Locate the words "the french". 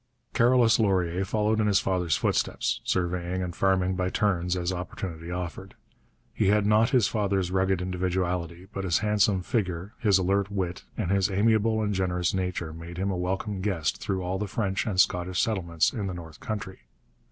14.39-14.87